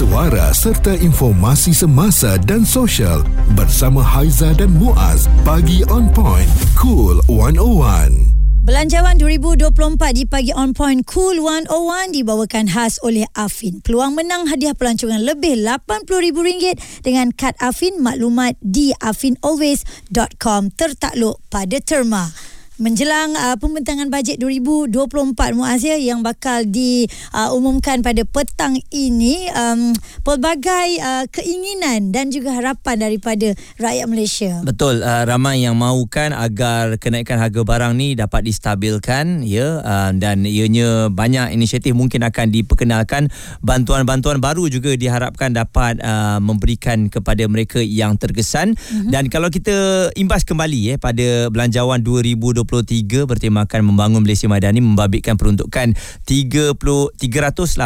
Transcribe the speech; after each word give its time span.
suara 0.00 0.48
serta 0.56 0.96
informasi 0.96 1.76
semasa 1.76 2.40
dan 2.48 2.64
sosial 2.64 3.20
bersama 3.52 4.00
Haiza 4.00 4.56
dan 4.56 4.72
Muaz. 4.72 5.28
Pagi 5.44 5.84
on 5.92 6.08
point. 6.08 6.48
Cool 6.72 7.20
101. 7.28 8.40
Belanjawan 8.64 9.20
2024 9.20 10.16
di 10.16 10.24
Pagi 10.24 10.56
On 10.56 10.72
Point 10.72 11.04
Cool 11.04 11.44
101 11.44 12.16
dibawakan 12.16 12.72
khas 12.72 12.96
oleh 13.04 13.28
Afin. 13.36 13.84
Peluang 13.84 14.16
menang 14.16 14.48
hadiah 14.48 14.72
pelancongan 14.72 15.20
lebih 15.20 15.60
RM80,000 15.68 17.04
dengan 17.04 17.28
kad 17.36 17.52
Afin 17.60 18.00
maklumat 18.00 18.56
di 18.64 18.96
afinalways.com 19.04 20.72
tertakluk 20.76 21.44
pada 21.52 21.76
terma 21.80 22.32
menjelang 22.80 23.36
uh, 23.36 23.60
pembentangan 23.60 24.08
bajet 24.08 24.40
2024 24.40 25.36
Muaz 25.52 25.84
ya 25.84 26.00
yang 26.00 26.24
bakal 26.24 26.64
diumumkan 26.64 28.00
uh, 28.00 28.04
pada 28.08 28.24
petang 28.24 28.80
ini 28.88 29.52
um, 29.52 29.92
pelbagai 30.24 30.96
uh, 31.04 31.28
keinginan 31.28 32.08
dan 32.08 32.32
juga 32.32 32.56
harapan 32.56 32.96
daripada 33.04 33.52
rakyat 33.76 34.06
Malaysia. 34.08 34.52
Betul 34.64 35.04
uh, 35.04 35.28
ramai 35.28 35.60
yang 35.60 35.76
mahukan 35.76 36.32
agar 36.32 36.96
kenaikan 36.96 37.36
harga 37.36 37.60
barang 37.60 37.92
ni 37.92 38.16
dapat 38.16 38.48
distabilkan 38.48 39.44
ya 39.44 39.84
uh, 39.84 40.10
dan 40.16 40.48
ianya 40.48 41.12
banyak 41.12 41.52
inisiatif 41.52 41.92
mungkin 41.92 42.24
akan 42.24 42.48
diperkenalkan 42.48 43.28
bantuan-bantuan 43.60 44.40
baru 44.40 44.72
juga 44.72 44.96
diharapkan 44.96 45.52
dapat 45.52 46.00
uh, 46.00 46.40
memberikan 46.40 47.12
kepada 47.12 47.44
mereka 47.44 47.84
yang 47.84 48.16
terkesan 48.16 48.72
mm-hmm. 48.72 49.12
dan 49.12 49.28
kalau 49.28 49.52
kita 49.52 50.08
imbas 50.16 50.48
kembali 50.48 50.96
eh 50.96 50.98
pada 50.98 51.52
belanjawan 51.52 52.00
2024 52.00 52.69
2023 52.70 53.26
bertemakan 53.26 53.80
membangun 53.82 54.22
Malaysia 54.22 54.46
Madani 54.46 54.78
membabitkan 54.78 55.34
peruntukan 55.34 55.98
30 56.24 56.78
388.1 56.78 57.82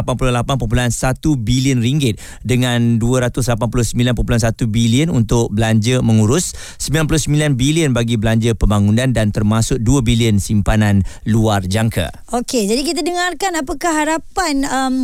bilion 1.40 1.78
ringgit 1.80 2.20
dengan 2.44 3.00
289.1 3.00 4.12
bilion 4.68 5.08
untuk 5.08 5.48
belanja 5.56 6.04
mengurus 6.04 6.52
99 6.76 7.56
bilion 7.56 7.96
bagi 7.96 8.20
belanja 8.20 8.52
pembangunan 8.52 9.08
dan 9.10 9.32
termasuk 9.32 9.80
2 9.80 10.04
bilion 10.04 10.36
simpanan 10.36 11.00
luar 11.24 11.64
jangka. 11.64 12.12
Okey, 12.36 12.68
jadi 12.68 12.84
kita 12.84 13.00
dengarkan 13.00 13.56
apakah 13.56 13.92
harapan 13.94 14.68
um, 14.68 14.94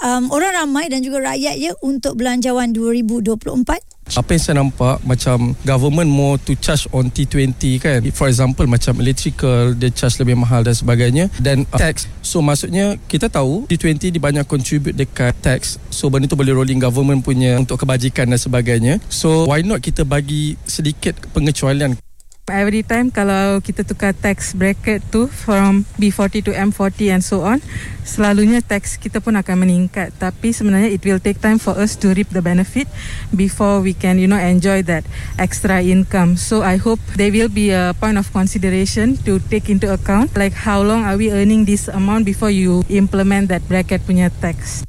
um, 0.00 0.24
orang 0.32 0.64
ramai 0.64 0.88
dan 0.88 1.04
juga 1.04 1.34
rakyat 1.34 1.60
ya 1.60 1.76
untuk 1.84 2.16
belanjawan 2.16 2.72
2024? 2.72 3.95
Apa 4.14 4.38
yang 4.38 4.42
saya 4.42 4.54
nampak 4.62 5.02
macam 5.02 5.58
government 5.66 6.06
more 6.06 6.38
to 6.38 6.54
charge 6.54 6.86
on 6.94 7.10
T20 7.10 7.82
kan. 7.82 8.00
For 8.14 8.30
example 8.30 8.64
macam 8.70 9.02
electrical 9.02 9.74
dia 9.74 9.90
charge 9.90 10.22
lebih 10.22 10.38
mahal 10.38 10.62
dan 10.62 10.78
sebagainya 10.78 11.26
dan 11.42 11.66
tax. 11.66 12.06
So 12.22 12.38
maksudnya 12.38 12.94
kita 13.10 13.26
tahu 13.26 13.66
T20 13.66 14.14
di 14.14 14.20
banyak 14.22 14.46
contribute 14.46 14.94
dekat 14.94 15.34
tax. 15.42 15.82
So 15.90 16.06
benda 16.06 16.30
tu 16.30 16.38
boleh 16.38 16.54
rolling 16.54 16.78
government 16.78 17.26
punya 17.26 17.58
untuk 17.58 17.82
kebajikan 17.82 18.30
dan 18.30 18.38
sebagainya. 18.38 19.02
So 19.10 19.50
why 19.50 19.66
not 19.66 19.82
kita 19.82 20.06
bagi 20.06 20.54
sedikit 20.64 21.18
pengecualian 21.34 21.98
Every 22.46 22.86
time 22.86 23.10
kalau 23.10 23.58
kita 23.58 23.82
tukar 23.82 24.14
tax 24.14 24.54
bracket 24.54 25.02
tu 25.10 25.26
from 25.26 25.82
B40 25.98 26.46
to 26.46 26.54
M40 26.54 27.18
and 27.18 27.18
so 27.18 27.42
on, 27.42 27.58
selalunya 28.06 28.62
tax 28.62 28.94
kita 29.02 29.18
pun 29.18 29.34
akan 29.34 29.66
meningkat. 29.66 30.14
Tapi 30.14 30.54
sebenarnya 30.54 30.94
it 30.94 31.02
will 31.02 31.18
take 31.18 31.42
time 31.42 31.58
for 31.58 31.74
us 31.74 31.98
to 31.98 32.14
reap 32.14 32.30
the 32.30 32.38
benefit 32.38 32.86
before 33.34 33.82
we 33.82 33.98
can 33.98 34.22
you 34.22 34.30
know 34.30 34.38
enjoy 34.38 34.78
that 34.86 35.02
extra 35.42 35.82
income. 35.82 36.38
So 36.38 36.62
I 36.62 36.78
hope 36.78 37.02
there 37.18 37.34
will 37.34 37.50
be 37.50 37.74
a 37.74 37.98
point 37.98 38.14
of 38.14 38.30
consideration 38.30 39.18
to 39.26 39.42
take 39.50 39.66
into 39.66 39.90
account 39.90 40.38
like 40.38 40.54
how 40.54 40.86
long 40.86 41.02
are 41.02 41.18
we 41.18 41.34
earning 41.34 41.66
this 41.66 41.90
amount 41.90 42.30
before 42.30 42.54
you 42.54 42.86
implement 42.86 43.50
that 43.50 43.66
bracket 43.66 44.06
punya 44.06 44.30
tax. 44.38 44.86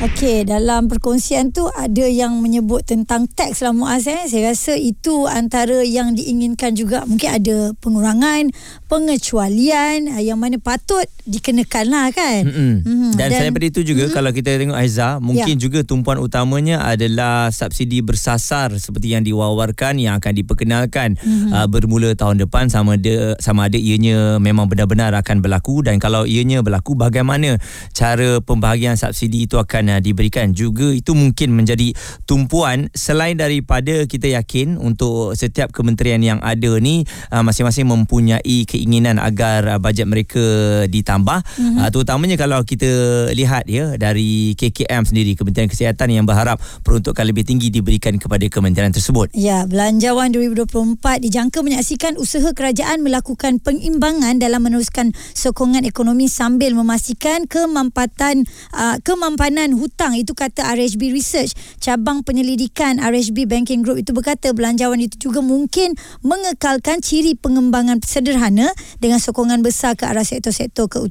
Okey, 0.00 0.48
dalam 0.48 0.88
perkongsian 0.88 1.52
tu 1.52 1.68
ada 1.76 2.08
yang 2.08 2.40
menyebut 2.40 2.88
tentang 2.88 3.28
teks 3.28 3.60
lah 3.60 3.76
Muaz 3.76 4.08
eh. 4.08 4.24
Saya 4.24 4.56
rasa 4.56 4.72
itu 4.72 5.28
antara 5.28 5.84
yang 5.84 6.16
diinginkan 6.16 6.72
juga. 6.72 7.04
Mungkin 7.04 7.28
ada 7.28 7.76
pengurangan, 7.84 8.48
pengecualian 8.88 10.08
eh, 10.08 10.24
yang 10.24 10.40
mana 10.40 10.56
patut 10.56 11.04
dikenakan 11.30 11.84
lah 11.86 12.06
kan. 12.10 12.42
Mm-hmm. 12.42 12.72
Mm-hmm. 12.82 13.10
Dan, 13.14 13.18
Dan 13.22 13.28
selain 13.30 13.46
daripada 13.54 13.66
itu 13.70 13.80
juga 13.86 14.04
mm-hmm. 14.06 14.16
kalau 14.18 14.30
kita 14.34 14.48
tengok 14.58 14.78
Aiza, 14.78 15.08
mungkin 15.22 15.56
ya. 15.56 15.62
juga 15.62 15.80
tumpuan 15.86 16.18
utamanya 16.18 16.82
adalah 16.82 17.54
subsidi 17.54 18.02
bersasar 18.02 18.74
seperti 18.76 19.14
yang 19.14 19.22
diwawarkan 19.22 20.02
yang 20.02 20.18
akan 20.18 20.32
diperkenalkan 20.34 21.14
mm-hmm. 21.16 21.54
uh, 21.54 21.66
bermula 21.70 22.12
tahun 22.18 22.42
depan 22.42 22.66
sama 22.68 22.98
ada 22.98 23.38
sama 23.38 23.70
ada 23.70 23.78
ianya 23.78 24.42
memang 24.42 24.66
benar-benar 24.66 25.14
akan 25.14 25.38
berlaku 25.38 25.86
dan 25.86 26.02
kalau 26.02 26.26
ianya 26.26 26.60
berlaku 26.66 26.98
bagaimana 26.98 27.56
cara 27.94 28.42
pembahagian 28.42 28.98
subsidi 28.98 29.46
itu 29.46 29.56
akan 29.56 29.96
uh, 29.96 30.00
diberikan 30.02 30.50
juga 30.50 30.90
itu 30.90 31.14
mungkin 31.14 31.54
menjadi 31.54 31.94
tumpuan 32.26 32.90
selain 32.92 33.38
daripada 33.38 34.04
kita 34.10 34.34
yakin 34.34 34.76
untuk 34.76 35.38
setiap 35.38 35.70
kementerian 35.70 36.20
yang 36.20 36.40
ada 36.42 36.76
ni 36.82 37.06
uh, 37.30 37.44
masing-masing 37.46 37.86
mempunyai 37.86 38.66
keinginan 38.66 39.22
agar 39.22 39.76
uh, 39.76 39.78
bajet 39.78 40.08
mereka 40.08 40.42
ditambah 40.90 41.19
mm-hmm. 41.22 41.80
uh, 41.80 41.88
terutamanya 41.92 42.36
kalau 42.40 42.62
kita 42.64 42.88
lihat 43.34 43.66
ya 43.68 43.98
dari 43.98 44.54
KKM 44.56 45.06
sendiri 45.06 45.36
Kementerian 45.36 45.68
Kesihatan 45.68 46.08
yang 46.10 46.24
berharap 46.24 46.58
peruntukan 46.82 47.24
lebih 47.26 47.44
tinggi 47.44 47.68
diberikan 47.68 48.16
kepada 48.16 48.42
kementerian 48.48 48.94
tersebut. 48.94 49.34
Ya, 49.36 49.68
belanjawan 49.68 50.32
2024 50.32 50.96
dijangka 51.20 51.60
menyaksikan 51.60 52.16
usaha 52.16 52.50
kerajaan 52.56 53.04
melakukan 53.04 53.60
pengimbangan 53.60 54.40
dalam 54.40 54.64
meneruskan 54.64 55.12
sokongan 55.36 55.84
ekonomi 55.84 56.30
sambil 56.30 56.72
memastikan 56.72 57.44
kemampatan 57.44 58.46
uh, 58.72 58.96
kemampanan 59.04 59.76
hutang 59.76 60.16
itu 60.16 60.32
kata 60.32 60.64
RHB 60.72 61.12
Research 61.12 61.52
cabang 61.82 62.22
penyelidikan 62.22 63.02
RHB 63.02 63.50
Banking 63.50 63.82
Group 63.82 64.00
itu 64.00 64.14
berkata 64.14 64.54
belanjawan 64.54 65.02
itu 65.02 65.30
juga 65.30 65.42
mungkin 65.42 65.98
mengekalkan 66.22 67.02
ciri 67.02 67.34
pengembangan 67.36 67.98
sederhana 68.04 68.70
dengan 69.02 69.18
sokongan 69.18 69.60
besar 69.60 69.98
ke 69.98 70.06
arah 70.06 70.24
sektor-sektor 70.24 70.86
keutamaan 70.86 71.09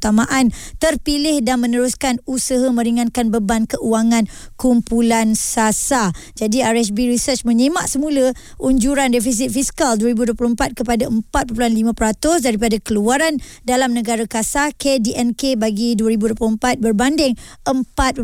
terpilih 0.81 1.43
dan 1.43 1.61
meneruskan 1.61 2.17
usaha 2.25 2.71
meringankan 2.71 3.29
beban 3.29 3.67
keuangan 3.67 4.25
kumpulan 4.55 5.35
SASA. 5.35 6.15
Jadi 6.33 6.63
RHB 6.63 7.11
Research 7.11 7.43
menyimak 7.43 7.85
semula 7.85 8.33
unjuran 8.57 9.11
defisit 9.11 9.51
fiskal 9.51 9.99
2024 9.99 10.79
kepada 10.79 11.11
4.5% 11.11 12.39
daripada 12.43 12.77
keluaran 12.79 13.37
dalam 13.67 13.91
negara 13.91 14.23
kasar 14.25 14.71
KDNK 14.73 15.59
bagi 15.59 15.93
2024 15.99 16.79
berbanding 16.79 17.35
4.8 17.67 18.23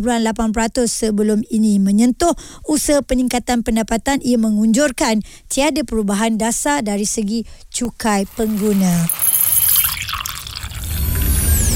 sebelum 0.87 1.43
ini 1.51 1.77
menyentuh 1.77 2.33
usaha 2.65 3.03
peningkatan 3.03 3.61
pendapatan 3.61 4.23
ia 4.23 4.39
mengunjurkan 4.39 5.21
tiada 5.51 5.83
perubahan 5.83 6.39
dasar 6.39 6.81
dari 6.81 7.03
segi 7.03 7.43
cukai 7.69 8.25
pengguna. 8.33 9.44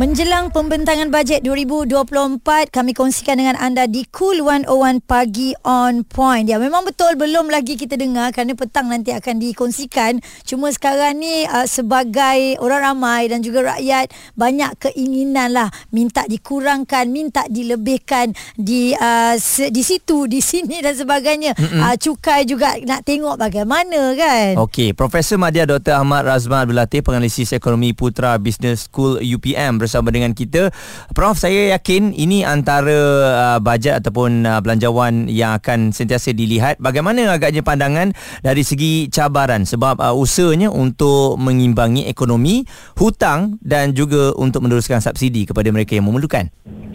Menjelang 0.00 0.48
pembentangan 0.48 1.12
bajet 1.12 1.44
2024, 1.44 2.40
kami 2.72 2.96
kongsikan 2.96 3.36
dengan 3.36 3.52
anda 3.60 3.84
di 3.84 4.08
Cool 4.08 4.40
101 4.40 5.04
Pagi 5.04 5.52
On 5.60 6.08
Point. 6.08 6.48
Ya, 6.48 6.56
memang 6.56 6.88
betul 6.88 7.20
belum 7.20 7.52
lagi 7.52 7.76
kita 7.76 8.00
dengar 8.00 8.32
kerana 8.32 8.56
petang 8.56 8.88
nanti 8.88 9.12
akan 9.12 9.36
dikongsikan. 9.36 10.24
Cuma 10.48 10.72
sekarang 10.72 11.20
ni 11.20 11.44
uh, 11.44 11.68
sebagai 11.68 12.56
orang 12.64 12.80
ramai 12.80 13.28
dan 13.28 13.44
juga 13.44 13.76
rakyat 13.76 14.08
banyak 14.40 14.88
keinginan 14.88 15.52
lah 15.52 15.68
minta 15.92 16.24
dikurangkan, 16.24 17.04
minta 17.12 17.44
dilebihkan 17.52 18.32
di 18.56 18.96
uh, 18.96 19.36
di 19.68 19.82
situ, 19.84 20.24
di 20.24 20.40
sini 20.40 20.80
dan 20.80 20.96
sebagainya. 20.96 21.52
Uh, 21.60 21.92
cukai 22.00 22.48
juga 22.48 22.72
nak 22.88 23.04
tengok 23.04 23.36
bagaimana 23.36 24.16
kan. 24.16 24.64
Okey, 24.64 24.96
Profesor 24.96 25.36
Madya 25.36 25.68
Dr. 25.68 26.00
Ahmad 26.00 26.24
Razman 26.24 26.64
Abdul 26.64 26.80
Latif, 26.80 27.04
penganalisis 27.04 27.52
ekonomi 27.52 27.92
Putra 27.92 28.40
Business 28.40 28.88
School 28.88 29.20
UPM 29.20 29.89
bersama 29.90 30.14
dengan 30.14 30.30
kita. 30.30 30.70
Prof, 31.10 31.34
saya 31.34 31.74
yakin 31.74 32.14
ini 32.14 32.46
antara 32.46 32.94
uh, 33.26 33.58
bajet 33.58 33.98
ataupun 33.98 34.46
uh, 34.46 34.62
belanjawan 34.62 35.26
yang 35.26 35.58
akan 35.58 35.90
sentiasa 35.90 36.30
dilihat. 36.30 36.78
Bagaimana 36.78 37.26
agaknya 37.34 37.66
pandangan 37.66 38.14
dari 38.46 38.62
segi 38.62 39.10
cabaran 39.10 39.66
sebab 39.66 39.98
uh, 39.98 40.14
usahanya 40.14 40.70
untuk 40.70 41.34
mengimbangi 41.42 42.06
ekonomi, 42.06 42.62
hutang 42.94 43.58
dan 43.58 43.90
juga 43.90 44.30
untuk 44.38 44.62
meneruskan 44.62 45.02
subsidi 45.02 45.50
kepada 45.50 45.66
mereka 45.74 45.98
yang 45.98 46.06
memerlukan. 46.06 46.46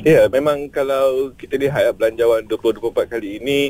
Ya, 0.07 0.31
memang 0.31 0.71
kalau 0.71 1.35
kita 1.35 1.59
lihat 1.59 1.99
belanjawan 1.99 2.47
2024 2.47 3.11
kali 3.11 3.43
ini 3.43 3.61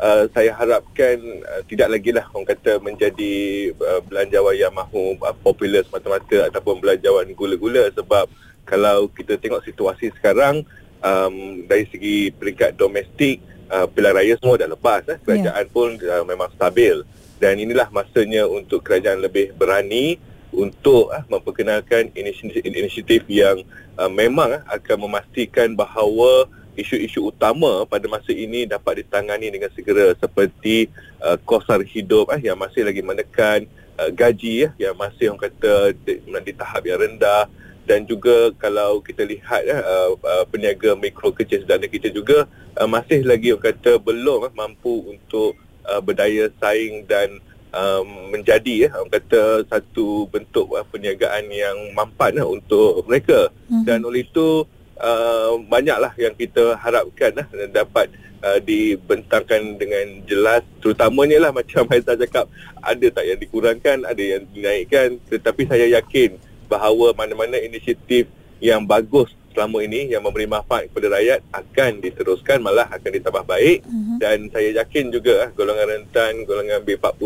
Uh, 0.00 0.24
saya 0.32 0.56
harapkan 0.56 1.20
uh, 1.44 1.60
tidak 1.68 1.92
lagi 1.92 2.08
lah 2.08 2.24
orang 2.32 2.48
kata 2.48 2.80
menjadi 2.80 3.68
uh, 3.84 4.00
belanjawan 4.08 4.56
yang 4.56 4.72
mahu 4.72 5.12
uh, 5.20 5.36
popular 5.44 5.84
semata-mata 5.84 6.48
ataupun 6.48 6.80
belanjawan 6.80 7.28
gula-gula 7.36 7.84
sebab 7.92 8.24
kalau 8.70 9.10
kita 9.10 9.34
tengok 9.34 9.66
situasi 9.66 10.14
sekarang 10.14 10.62
um, 11.02 11.66
dari 11.66 11.90
segi 11.90 12.30
peringkat 12.30 12.78
domestik 12.78 13.42
uh, 13.66 13.90
pilihan 13.90 14.14
raya 14.14 14.34
semua 14.38 14.62
dah 14.62 14.70
lepas 14.70 15.02
eh. 15.10 15.18
kerajaan 15.26 15.66
yeah. 15.66 15.74
pun 15.74 15.98
uh, 15.98 16.22
memang 16.22 16.46
stabil 16.54 17.02
dan 17.42 17.58
inilah 17.58 17.90
masanya 17.90 18.46
untuk 18.46 18.86
kerajaan 18.86 19.18
lebih 19.18 19.50
berani 19.58 20.22
untuk 20.54 21.10
uh, 21.10 21.26
memperkenalkan 21.26 22.14
inisiatif, 22.14 22.62
inisiatif 22.62 23.22
yang 23.26 23.66
uh, 23.98 24.06
memang 24.06 24.54
uh, 24.54 24.62
akan 24.70 25.10
memastikan 25.10 25.74
bahawa 25.74 26.46
isu-isu 26.78 27.28
utama 27.34 27.82
pada 27.84 28.06
masa 28.06 28.30
ini 28.30 28.64
dapat 28.64 29.02
ditangani 29.02 29.50
dengan 29.50 29.70
segera 29.74 30.14
seperti 30.14 30.86
uh, 31.18 31.34
kos 31.42 31.66
harga 31.66 31.86
hidup 31.86 32.30
uh, 32.30 32.38
yang 32.38 32.54
masih 32.54 32.86
lagi 32.86 33.02
menekan 33.02 33.66
uh, 33.98 34.10
gaji 34.14 34.70
uh, 34.70 34.72
yang 34.78 34.94
masih 34.94 35.34
orang 35.34 35.50
kata 35.50 35.74
di, 36.06 36.22
di 36.22 36.52
tahap 36.54 36.82
yang 36.86 36.98
rendah 37.02 37.50
dan 37.88 38.04
juga 38.04 38.52
kalau 38.60 39.00
kita 39.00 39.24
lihat 39.24 39.66
uh, 39.70 40.14
uh, 40.16 40.44
peniaga 40.48 40.94
mikro 40.94 41.32
kecil 41.32 41.64
sedang 41.64 41.82
kita 41.84 42.12
juga 42.12 42.46
uh, 42.76 42.88
masih 42.88 43.24
lagi 43.24 43.52
kata 43.56 43.98
belum 43.98 44.46
uh, 44.46 44.52
mampu 44.52 45.10
untuk 45.10 45.56
uh, 45.88 46.00
berdaya 46.02 46.52
saing 46.60 47.08
dan 47.08 47.40
um, 47.74 48.30
menjadi 48.30 48.86
ya 48.86 48.90
orang 48.94 49.12
kata 49.14 49.66
satu 49.66 50.28
bentuk 50.30 50.70
uh, 50.74 50.84
perniagaan 50.86 51.50
yang 51.50 51.76
mampan 51.96 52.38
uh, 52.38 52.48
untuk 52.48 53.02
mereka. 53.06 53.50
Mm-hmm. 53.70 53.84
dan 53.86 53.98
oleh 54.02 54.26
itu 54.26 54.66
uh, 54.98 55.56
banyaklah 55.70 56.12
yang 56.18 56.34
kita 56.34 56.74
harapkan 56.78 57.32
uh, 57.38 57.68
dapat 57.70 58.10
uh, 58.44 58.58
dibentangkan 58.60 59.78
dengan 59.78 60.22
jelas. 60.26 60.62
Terutamanya 60.82 61.48
lah 61.48 61.52
macam 61.58 61.86
Haizah 61.88 62.18
cakap 62.18 62.46
ada 62.80 63.06
tak 63.10 63.24
yang 63.24 63.38
dikurangkan 63.40 64.04
ada 64.04 64.22
yang 64.22 64.44
dinaikkan. 64.50 65.16
Tetapi 65.30 65.70
saya 65.70 65.86
yakin 66.00 66.49
bahawa 66.70 67.10
mana-mana 67.18 67.58
inisiatif 67.58 68.30
yang 68.62 68.86
bagus 68.86 69.34
selama 69.50 69.82
ini 69.82 70.14
yang 70.14 70.22
memberi 70.22 70.46
manfaat 70.46 70.86
kepada 70.86 71.18
rakyat 71.18 71.40
akan 71.50 71.90
diteruskan 71.98 72.62
malah 72.62 72.86
akan 72.86 73.10
ditambah 73.18 73.44
baik 73.44 73.82
uh-huh. 73.82 74.16
dan 74.22 74.46
saya 74.54 74.78
yakin 74.78 75.10
juga 75.10 75.44
ah, 75.44 75.50
golongan 75.50 75.90
rentan 75.90 76.46
golongan 76.46 76.86
B40 76.86 77.18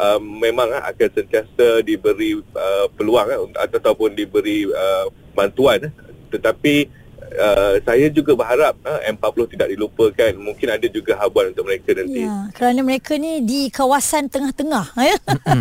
uh, 0.00 0.18
memang 0.20 0.72
uh, 0.72 0.82
akan 0.88 1.08
sentiasa 1.12 1.84
diberi 1.84 2.40
uh, 2.40 2.86
peluang 2.96 3.28
uh, 3.28 3.52
ataupun 3.60 4.16
diberi 4.16 4.64
uh, 4.72 5.12
bantuan 5.36 5.92
tetapi 6.32 6.88
uh, 7.36 7.74
saya 7.82 8.06
juga 8.10 8.34
berharap 8.34 8.74
uh, 8.82 9.00
M40 9.06 9.56
tidak 9.56 9.68
dilupakan. 9.70 10.32
Mungkin 10.38 10.68
ada 10.70 10.86
juga 10.90 11.18
habuan 11.18 11.54
untuk 11.54 11.66
mereka 11.66 11.94
nanti. 11.94 12.26
Ya, 12.26 12.50
kerana 12.54 12.80
mereka 12.82 13.16
ni 13.16 13.42
di 13.44 13.70
kawasan 13.70 14.30
tengah-tengah. 14.30 14.94
Ya? 14.98 15.16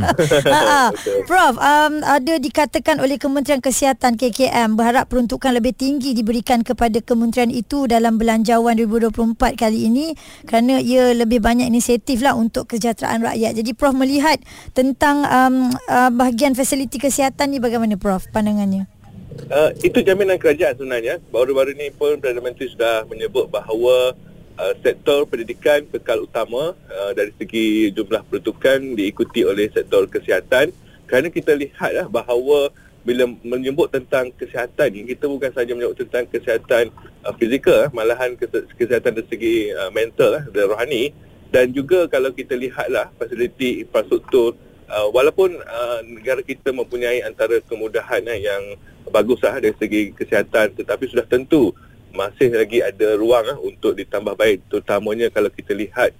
ha, 0.53 0.89
Prof, 1.29 1.55
um, 1.57 1.93
ada 2.01 2.33
dikatakan 2.37 3.01
oleh 3.01 3.17
Kementerian 3.21 3.61
Kesihatan 3.61 4.17
KKM 4.17 4.77
berharap 4.77 5.09
peruntukan 5.09 5.53
lebih 5.55 5.73
tinggi 5.75 6.13
diberikan 6.13 6.61
kepada 6.65 7.01
kementerian 7.01 7.49
itu 7.49 7.85
dalam 7.85 8.17
belanjawan 8.21 8.77
2024 8.77 9.57
kali 9.57 9.89
ini 9.89 10.13
kerana 10.45 10.77
ia 10.81 11.11
lebih 11.13 11.41
banyak 11.41 11.69
inisiatif 11.69 12.21
lah 12.21 12.37
untuk 12.37 12.69
kesejahteraan 12.69 13.23
rakyat. 13.23 13.51
Jadi 13.57 13.71
Prof 13.73 13.95
melihat 13.95 14.41
tentang 14.73 15.25
um, 15.25 15.73
uh, 15.89 16.11
bahagian 16.13 16.53
fasiliti 16.53 17.01
kesihatan 17.01 17.55
ni 17.55 17.57
bagaimana 17.57 17.95
Prof 17.97 18.27
pandangannya? 18.29 18.98
Uh, 19.47 19.71
itu 19.79 20.03
jaminan 20.03 20.35
kerajaan 20.35 20.75
sebenarnya. 20.75 21.23
Baru-baru 21.31 21.71
ini 21.71 21.95
pun 21.95 22.19
Perdana 22.19 22.43
Menteri 22.43 22.67
sudah 22.67 23.07
menyebut 23.07 23.47
bahawa 23.47 24.11
uh, 24.59 24.73
sektor 24.83 25.23
pendidikan 25.23 25.87
kekal 25.87 26.27
utama 26.27 26.75
uh, 26.75 27.11
dari 27.15 27.31
segi 27.39 27.95
jumlah 27.95 28.27
peruntukan 28.27 28.99
diikuti 28.99 29.47
oleh 29.47 29.71
sektor 29.71 30.03
kesihatan. 30.11 30.75
Kerana 31.07 31.31
kita 31.31 31.55
lihatlah 31.55 32.11
bahawa 32.11 32.69
bila 33.07 33.25
menyebut 33.41 33.89
tentang 33.89 34.29
kesihatan 34.35 34.91
ini, 34.91 35.15
kita 35.15 35.25
bukan 35.31 35.49
sahaja 35.55 35.71
menyebut 35.71 35.97
tentang 36.03 36.27
kesihatan 36.27 36.91
uh, 37.23 37.33
fizikal, 37.39 37.87
malahan 37.95 38.35
kesihatan 38.75 39.15
dari 39.15 39.27
segi 39.31 39.55
uh, 39.71 39.89
mental 39.95 40.43
dan 40.51 40.65
rohani. 40.67 41.15
Dan 41.49 41.73
juga 41.73 42.05
kalau 42.05 42.29
kita 42.29 42.53
lihatlah 42.53 43.09
fasiliti 43.17 43.81
infrastruktur 43.81 44.53
uh, 44.85 45.09
walaupun 45.09 45.57
uh, 45.57 46.05
negara 46.05 46.45
kita 46.45 46.69
mempunyai 46.69 47.25
antara 47.25 47.57
kemudahan 47.65 48.21
uh, 48.21 48.37
yang 48.37 48.77
baguslah 49.07 49.63
dari 49.63 49.75
segi 49.79 50.11
kesihatan 50.11 50.75
tetapi 50.75 51.07
sudah 51.07 51.25
tentu 51.25 51.71
masih 52.11 52.51
lagi 52.51 52.83
ada 52.83 53.15
ruang 53.15 53.45
uh, 53.47 53.57
untuk 53.63 53.95
ditambah 53.95 54.35
baik 54.35 54.65
terutamanya 54.67 55.29
kalau 55.31 55.47
kita 55.53 55.71
lihat 55.77 56.11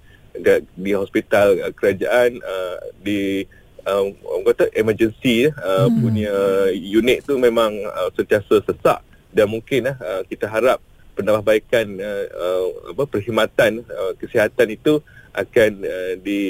di 0.78 0.92
hospital 0.94 1.58
uh, 1.60 1.72
kerajaan 1.74 2.38
uh, 2.40 2.78
di 3.02 3.44
um, 3.84 4.14
orang 4.24 4.54
kata 4.54 4.64
emergency 4.78 5.50
uh, 5.50 5.86
hmm. 5.90 5.98
punya 6.00 6.34
unit 6.72 7.26
tu 7.26 7.36
memang 7.36 7.74
uh, 7.90 8.08
sentiasa 8.14 8.62
sesak 8.64 9.02
dan 9.34 9.46
mungkin 9.50 9.90
uh, 9.90 10.22
kita 10.26 10.46
harap 10.46 10.78
penambahbaikan 11.14 11.86
uh, 11.98 12.24
uh, 12.32 12.66
apa 12.94 13.02
perkhidmatan 13.06 13.84
uh, 13.86 14.12
kesihatan 14.16 14.72
itu 14.72 15.02
akan 15.30 15.70
uh, 15.86 16.12
di 16.18 16.40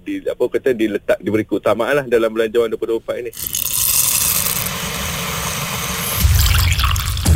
di 0.00 0.24
apa 0.24 0.44
kata 0.48 0.72
diletak 0.72 1.20
diberi 1.20 1.44
keutamaan 1.44 2.04
lah 2.04 2.06
dalam 2.08 2.32
belanjawan 2.32 2.72
2024 2.72 3.20
ini. 3.20 3.32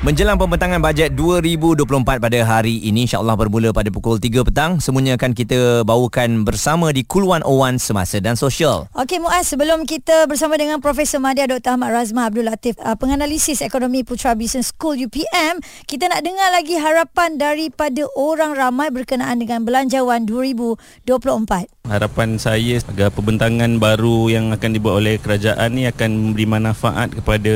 Menjelang 0.00 0.40
pembentangan 0.40 0.80
bajet 0.80 1.12
2024 1.12 1.84
pada 2.24 2.38
hari 2.48 2.80
ini 2.88 3.04
insyaAllah 3.04 3.36
bermula 3.36 3.68
pada 3.68 3.92
pukul 3.92 4.16
3 4.16 4.48
petang 4.48 4.80
semuanya 4.80 5.20
akan 5.20 5.36
kita 5.36 5.84
bawakan 5.84 6.40
bersama 6.48 6.88
di 6.88 7.04
Cool 7.04 7.28
101 7.28 7.76
Semasa 7.76 8.16
dan 8.16 8.32
Sosial 8.32 8.88
Okey 8.96 9.20
Muaz 9.20 9.52
sebelum 9.52 9.84
kita 9.84 10.24
bersama 10.24 10.56
dengan 10.56 10.80
Profesor 10.80 11.20
Madya 11.20 11.44
Dr. 11.52 11.76
Ahmad 11.76 11.92
Razma 11.92 12.32
Abdul 12.32 12.48
Latif 12.48 12.80
uh, 12.80 12.96
penganalisis 12.96 13.60
ekonomi 13.60 14.00
Putra 14.00 14.32
Business 14.32 14.72
School 14.72 14.96
UPM 15.04 15.60
kita 15.84 16.08
nak 16.08 16.24
dengar 16.24 16.48
lagi 16.48 16.80
harapan 16.80 17.36
daripada 17.36 18.08
orang 18.16 18.56
ramai 18.56 18.88
berkenaan 18.88 19.36
dengan 19.36 19.68
belanjawan 19.68 20.24
2024 20.24 21.76
Harapan 21.92 22.38
saya 22.40 22.78
agar 22.88 23.12
pembentangan 23.12 23.76
baru 23.76 24.32
yang 24.32 24.48
akan 24.54 24.70
dibuat 24.72 25.04
oleh 25.04 25.20
kerajaan 25.20 25.76
ni 25.76 25.84
akan 25.84 26.32
memberi 26.32 26.46
manfaat 26.48 27.12
kepada 27.12 27.52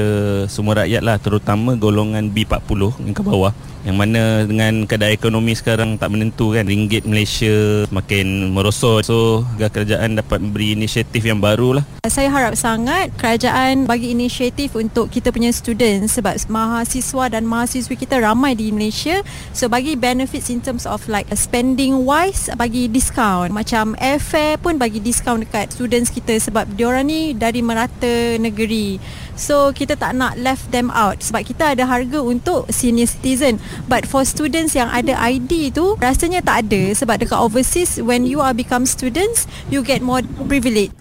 semua 0.50 0.84
rakyat 0.84 1.00
lah 1.06 1.16
terutama 1.22 1.78
golongan 1.78 2.33
B40 2.34 3.06
yang 3.06 3.14
ke 3.14 3.22
bawah. 3.22 3.54
Yang 3.84 3.96
mana 4.00 4.22
dengan 4.48 4.88
keadaan 4.88 5.14
ekonomi 5.14 5.52
sekarang 5.54 6.00
tak 6.00 6.10
menentu 6.10 6.56
kan 6.56 6.66
ringgit 6.66 7.06
Malaysia 7.06 7.86
makin 7.94 8.50
merosot. 8.50 9.06
So 9.06 9.46
kerajaan 9.56 10.18
dapat 10.18 10.42
memberi 10.42 10.74
inisiatif 10.74 11.22
yang 11.22 11.38
baru 11.38 11.78
lah 11.80 11.84
saya 12.14 12.30
harap 12.30 12.54
sangat 12.54 13.10
kerajaan 13.18 13.90
bagi 13.90 14.14
inisiatif 14.14 14.78
untuk 14.78 15.10
kita 15.10 15.34
punya 15.34 15.50
student 15.50 16.06
sebab 16.06 16.38
mahasiswa 16.46 17.26
dan 17.26 17.42
mahasiswi 17.42 17.98
kita 17.98 18.22
ramai 18.22 18.54
di 18.54 18.70
Malaysia. 18.70 19.18
So 19.50 19.66
bagi 19.66 19.98
benefits 19.98 20.46
in 20.46 20.62
terms 20.62 20.86
of 20.86 21.02
like 21.10 21.26
spending 21.34 22.06
wise 22.06 22.52
bagi 22.54 22.86
discount. 22.86 23.50
Macam 23.50 23.98
airfare 23.98 24.62
pun 24.62 24.78
bagi 24.78 25.02
discount 25.02 25.42
dekat 25.42 25.74
students 25.74 26.14
kita 26.14 26.38
sebab 26.38 26.70
diorang 26.78 27.10
ni 27.10 27.34
dari 27.34 27.66
merata 27.66 28.38
negeri 28.38 29.02
So 29.34 29.74
kita 29.74 29.98
tak 29.98 30.14
nak 30.14 30.38
left 30.38 30.70
them 30.70 30.90
out 30.94 31.22
sebab 31.22 31.42
kita 31.46 31.74
ada 31.74 31.84
harga 31.86 32.22
untuk 32.22 32.70
senior 32.70 33.10
citizen. 33.10 33.58
But 33.90 34.06
for 34.06 34.22
students 34.22 34.78
yang 34.78 34.90
ada 34.90 35.18
ID 35.18 35.74
tu 35.74 35.98
rasanya 35.98 36.42
tak 36.42 36.70
ada 36.70 36.94
sebab 36.94 37.22
dekat 37.22 37.38
overseas 37.38 37.98
when 37.98 38.26
you 38.26 38.38
are 38.42 38.54
become 38.54 38.86
students 38.86 39.50
you 39.70 39.82
get 39.82 40.00
more 40.02 40.22
privilege. 40.46 40.94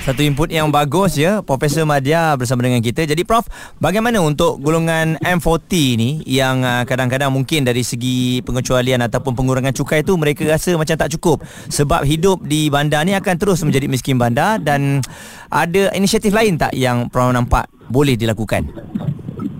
Satu 0.00 0.24
input 0.24 0.48
yang 0.48 0.72
bagus 0.72 1.20
ya 1.20 1.44
Profesor 1.44 1.84
Madya 1.84 2.32
bersama 2.32 2.64
dengan 2.64 2.80
kita. 2.80 3.04
Jadi 3.04 3.20
Prof, 3.20 3.44
bagaimana 3.84 4.16
untuk 4.24 4.56
golongan 4.56 5.20
M40 5.20 5.72
ni 6.00 6.10
yang 6.24 6.64
uh, 6.64 6.88
kadang-kadang 6.88 7.28
mungkin 7.28 7.68
dari 7.68 7.84
segi 7.84 8.40
pengecualian 8.40 9.04
ataupun 9.04 9.36
pengurangan 9.36 9.76
cukai 9.76 10.00
tu 10.00 10.16
mereka 10.16 10.48
rasa 10.48 10.72
macam 10.80 10.96
tak 10.96 11.12
cukup 11.12 11.44
sebab 11.68 12.08
hidup 12.08 12.40
di 12.48 12.72
bandar 12.72 13.04
ni 13.04 13.12
akan 13.12 13.36
terus 13.36 13.60
menjadi 13.60 13.92
miskin 13.92 14.16
bandar 14.16 14.56
dan 14.56 15.04
ada 15.52 15.92
inisiatif 15.92 16.32
lain 16.32 16.56
tak 16.56 16.72
yang 16.72 17.12
Prof 17.12 17.36
nampak 17.36 17.68
boleh 17.92 18.16
dilakukan? 18.16 18.72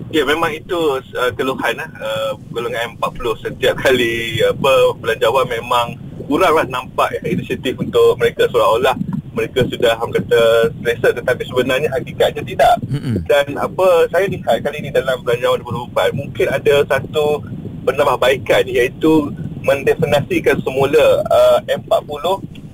Ya 0.09 0.25
memang 0.25 0.56
itu 0.56 1.04
uh, 1.20 1.30
keluhan 1.37 1.85
uh, 1.85 2.32
golongan 2.49 2.97
M40 2.97 3.44
setiap 3.44 3.76
kali 3.76 4.40
apa 4.40 4.97
belanjawan 4.97 5.44
memang 5.52 6.00
kuranglah 6.25 6.64
nampak 6.64 7.12
inisiatif 7.28 7.76
untuk 7.76 8.16
mereka 8.16 8.49
seolah-olah 8.49 9.10
mereka 9.32 9.62
sudah 9.66 9.94
ham 9.96 10.10
kata 10.10 10.72
selesa 10.80 11.08
tetapi 11.14 11.42
sebenarnya 11.46 11.88
hakikatnya 11.94 12.42
tidak. 12.42 12.75
Mm-hmm. 12.87 13.14
Dan 13.26 13.46
apa 13.56 13.88
saya 14.10 14.26
lihat 14.26 14.56
kali 14.62 14.76
ini 14.82 14.90
dalam 14.90 15.22
belanjawan 15.22 15.62
2024 15.92 16.18
mungkin 16.18 16.46
ada 16.50 16.75
satu 16.87 17.44
penambahbaikan 17.87 18.66
iaitu 18.68 19.32
mendefinisikan 19.60 20.56
semula 20.64 21.25
uh, 21.28 21.58
M40 21.68 22.25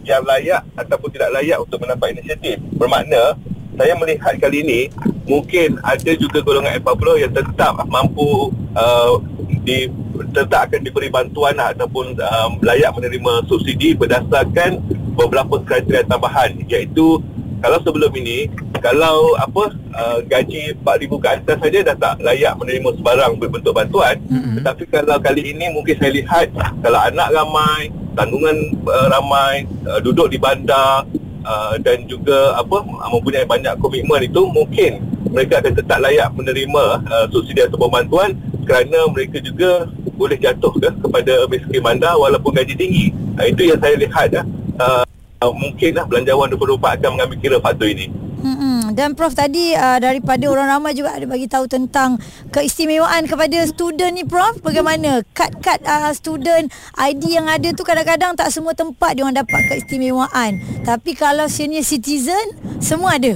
yang 0.07 0.23
layak 0.23 0.63
ataupun 0.79 1.11
tidak 1.11 1.35
layak 1.35 1.59
untuk 1.59 1.83
mendapat 1.83 2.15
inisiatif. 2.15 2.63
Bermakna 2.79 3.35
saya 3.77 3.93
melihat 3.99 4.35
kali 4.41 4.65
ini 4.65 4.81
mungkin 5.29 5.77
ada 5.83 6.13
juga 6.17 6.41
golongan 6.41 6.81
M40 6.81 7.09
yang 7.27 7.33
tetap 7.35 7.75
mampu 7.91 8.55
uh, 8.73 9.21
di 9.67 9.91
tetap 10.31 10.71
akan 10.71 10.81
diberi 10.87 11.11
bantuan 11.11 11.59
ataupun 11.59 12.15
um, 12.23 12.51
layak 12.63 12.95
menerima 12.95 13.45
subsidi 13.51 13.99
berdasarkan 13.99 14.79
beberapa 15.19 15.59
kriteria 15.67 16.07
tambahan. 16.07 16.55
Iaitu 16.71 17.19
kalau 17.59 17.83
sebelum 17.83 18.13
ini 18.15 18.47
kalau 18.79 19.35
apa 19.41 19.75
uh, 19.97 20.19
gaji 20.23 20.77
4000 20.87 21.23
ke 21.23 21.29
atas 21.29 21.57
saja 21.59 21.79
dah 21.93 21.97
tak 21.99 22.15
layak 22.23 22.55
menerima 22.61 22.89
sebarang 23.01 23.33
bentuk 23.43 23.75
bantuan. 23.75 24.23
Mm-hmm. 24.31 24.63
tetapi 24.63 24.83
kalau 24.93 25.17
kali 25.19 25.43
ini 25.57 25.67
mungkin 25.75 25.97
saya 25.99 26.13
lihat 26.15 26.53
kalau 26.85 27.01
anak 27.01 27.29
ramai 27.35 27.91
tanggungan 28.15 28.57
uh, 28.87 29.09
ramai 29.11 29.67
uh, 29.89 29.99
duduk 29.99 30.31
di 30.31 30.39
bandar 30.39 31.03
uh, 31.45 31.75
dan 31.81 32.05
juga 32.07 32.55
apa 32.57 32.85
mempunyai 33.13 33.45
banyak 33.49 33.75
komitmen 33.81 34.25
itu 34.25 34.43
mungkin 34.53 35.03
mereka 35.31 35.61
akan 35.61 35.75
tetap 35.77 35.99
layak 36.01 36.29
menerima 36.33 36.85
uh, 37.03 37.27
subsidi 37.29 37.67
atau 37.67 37.89
bantuan 37.89 38.37
kerana 38.67 39.07
mereka 39.09 39.39
juga 39.39 39.87
boleh 40.19 40.37
jatuh 40.37 40.75
ke 40.75 40.89
kepada 40.91 41.47
miskin 41.47 41.81
bandar 41.81 42.19
walaupun 42.19 42.51
gaji 42.51 42.75
tinggi 42.75 43.15
uh, 43.39 43.47
itu 43.47 43.71
yang 43.71 43.79
saya 43.79 43.95
lihat 43.95 44.43
uh, 44.83 45.07
uh, 45.41 45.53
mungkinlah 45.55 46.05
belanjawan 46.11 46.51
2024 46.51 46.99
akan 46.99 47.11
mengambil 47.15 47.39
kira 47.39 47.57
faktor 47.63 47.89
ini 47.89 48.11
Mm-mm. 48.37 48.95
Dan 48.95 49.19
Prof 49.19 49.35
tadi 49.35 49.75
uh, 49.75 49.99
daripada 49.99 50.47
orang 50.47 50.79
ramai 50.79 50.95
juga 50.95 51.19
ada 51.19 51.27
bagi 51.27 51.51
tahu 51.51 51.67
tentang 51.67 52.21
keistimewaan 52.55 53.27
kepada 53.27 53.65
student 53.67 54.13
ni 54.15 54.23
Prof. 54.23 54.63
Bagaimana 54.63 55.27
kad-kad 55.35 55.83
uh, 55.83 56.13
student 56.15 56.71
ID 56.95 57.43
yang 57.43 57.51
ada 57.51 57.75
tu 57.75 57.83
kadang-kadang 57.83 58.39
tak 58.39 58.55
semua 58.55 58.77
tempat 58.77 59.19
dia 59.19 59.27
orang 59.27 59.41
dapat 59.41 59.61
keistimewaan. 59.73 60.63
Tapi 60.87 61.19
kalau 61.19 61.51
senior 61.51 61.83
citizen 61.83 62.55
semua 62.79 63.19
ada. 63.19 63.35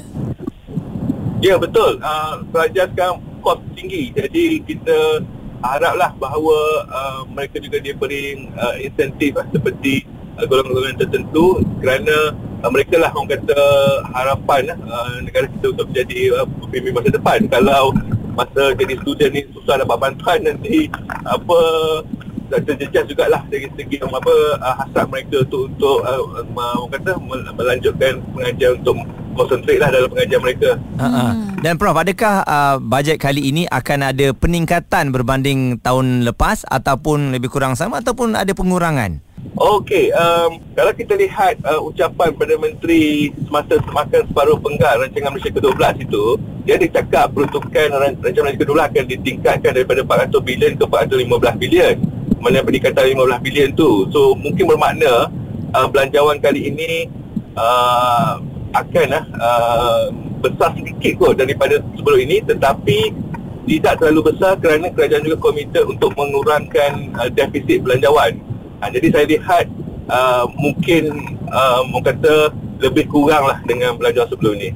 Ya 1.43 1.59
betul. 1.59 1.99
Uh, 1.99 2.45
pelajar 2.53 2.87
sekarang 2.93 3.19
kos 3.41 3.61
tinggi. 3.75 4.13
Jadi 4.15 4.63
kita 4.65 5.25
haraplah 5.61 6.17
bahawa 6.17 6.59
uh, 6.89 7.21
mereka 7.29 7.61
juga 7.61 7.81
diberi 7.81 8.49
uh, 8.57 8.77
insentif 8.81 9.37
uh, 9.37 9.45
seperti 9.53 10.09
uh, 10.41 10.45
golongan-golongan 10.49 11.01
tertentu. 11.01 11.61
Kerana 11.85 12.33
uh, 12.65 12.71
mereka 12.73 12.97
lah 13.01 13.13
orang 13.13 13.37
kata 13.37 13.61
harapan 14.13 14.63
uh, 14.77 15.21
negara 15.25 15.49
kita 15.49 15.67
untuk 15.73 15.93
menjadi 15.93 16.21
uh, 16.41 16.47
pemimpin 16.69 16.93
masa 16.97 17.11
depan. 17.13 17.39
Kalau 17.49 17.93
masa 18.33 18.73
jadi 18.79 18.95
student 19.03 19.33
ni 19.35 19.43
susah 19.53 19.83
dapat 19.83 19.97
bantuan 20.01 20.39
nanti 20.47 20.87
apa 21.27 21.59
terjejas 22.51 23.07
jugalah 23.07 23.47
dari 23.47 23.71
segi 23.79 24.03
apa 24.03 24.35
uh, 24.59 24.75
hasrat 24.83 25.07
mereka 25.07 25.47
untuk 25.47 25.71
untuk 25.71 25.99
uh, 26.03 26.23
orang 26.59 26.91
kata 26.99 27.11
melanjutkan 27.55 28.19
pengajian 28.35 28.81
untuk 28.83 28.97
konsentrate 29.35 29.81
lah 29.81 29.91
dalam 29.93 30.09
pengajian 30.11 30.41
mereka. 30.43 30.71
Hmm. 30.99 31.57
Dan 31.61 31.77
Prof, 31.77 31.97
adakah 31.97 32.43
uh, 32.45 32.77
bajet 32.81 33.21
kali 33.21 33.53
ini 33.53 33.69
akan 33.69 34.13
ada 34.15 34.33
peningkatan 34.33 35.13
berbanding 35.13 35.77
tahun 35.85 36.25
lepas 36.25 36.65
ataupun 36.67 37.37
lebih 37.37 37.53
kurang 37.53 37.77
sama 37.77 38.01
ataupun 38.01 38.33
ada 38.33 38.51
pengurangan? 38.57 39.21
Okey, 39.61 40.09
um, 40.17 40.57
kalau 40.73 40.93
kita 40.97 41.17
lihat 41.21 41.61
uh, 41.65 41.81
ucapan 41.85 42.33
Perdana 42.33 42.61
Menteri 42.61 43.29
semasa 43.45 43.77
semakan 43.77 44.25
separuh 44.29 44.57
penggal 44.57 45.05
rancangan 45.05 45.37
Malaysia 45.37 45.53
ke-12 45.53 46.09
itu, 46.09 46.25
dia 46.65 46.81
ada 46.81 46.89
cakap 46.89 47.27
peruntukan 47.37 47.89
rancangan 47.93 48.41
Malaysia 48.41 48.61
ke-12 48.65 48.81
akan 48.81 49.05
ditingkatkan 49.05 49.71
daripada 49.77 50.01
400 50.33 50.49
bilion 50.49 50.73
ke 50.81 50.85
415 50.89 51.61
bilion. 51.61 51.95
Mana 52.41 52.65
peningkatan 52.65 53.05
15 53.13 53.45
bilion 53.45 53.69
tu. 53.77 54.09
So, 54.09 54.33
mungkin 54.33 54.65
bermakna 54.65 55.29
uh, 55.77 55.87
belanjawan 55.93 56.41
kali 56.41 56.73
ini 56.73 57.09
uh, 57.57 58.41
akan 58.71 59.09
uh, 59.37 60.05
besar 60.41 60.73
sedikit 60.79 61.19
kot 61.19 61.35
daripada 61.37 61.83
sebelum 61.95 62.21
ini 62.23 62.39
tetapi 62.45 63.13
tidak 63.69 64.03
terlalu 64.03 64.35
besar 64.35 64.57
kerana 64.59 64.91
kerajaan 64.91 65.23
juga 65.23 65.39
komited 65.39 65.85
untuk 65.87 66.11
mengurangkan 66.17 67.13
uh, 67.19 67.29
defisit 67.31 67.85
belanjawan. 67.85 68.41
Ha, 68.81 68.89
jadi 68.89 69.07
saya 69.13 69.27
lihat 69.29 69.67
uh, 70.09 70.45
mungkin 70.57 71.37
uh, 71.53 71.85
kata 72.01 72.51
lebih 72.81 73.07
kurang 73.07 73.47
lah 73.47 73.59
dengan 73.69 73.95
belajar 73.95 74.27
sebelum 74.27 74.57
ni. 74.57 74.73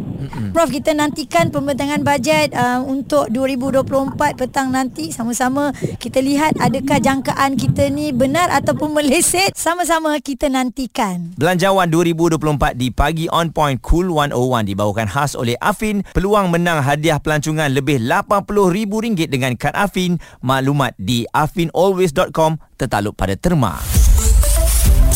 Prof, 0.55 0.71
kita 0.71 0.97
nantikan 0.97 1.53
pembentangan 1.53 2.01
bajet 2.01 2.55
uh, 2.57 2.81
untuk 2.85 3.29
2024 3.29 4.39
petang 4.39 4.73
nanti 4.73 5.13
sama-sama 5.13 5.75
kita 6.01 6.23
lihat 6.23 6.57
adakah 6.63 6.99
jangkaan 7.03 7.59
kita 7.59 7.91
ni 7.93 8.15
benar 8.15 8.49
ataupun 8.55 8.95
meleset. 8.97 9.53
Sama-sama 9.53 10.17
kita 10.21 10.49
nantikan. 10.49 11.37
Belanjawan 11.37 11.91
2024 11.91 12.79
di 12.79 12.89
Pagi 12.95 13.27
On 13.29 13.51
Point 13.51 13.81
Cool 13.83 14.13
101 14.13 14.71
dibawakan 14.71 15.09
khas 15.11 15.37
oleh 15.37 15.59
Afin. 15.61 16.07
Peluang 16.15 16.49
menang 16.49 16.81
hadiah 16.81 17.21
pelancongan 17.21 17.69
lebih 17.73 18.01
RM80,000 18.05 19.29
dengan 19.29 19.53
kad 19.59 19.75
Afin. 19.77 20.23
Maklumat 20.41 20.97
di 20.97 21.29
afinalways.com 21.35 22.61
tertakluk 22.79 23.15
pada 23.15 23.35
terma 23.39 24.04